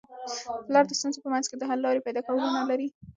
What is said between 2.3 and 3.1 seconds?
هنر لري.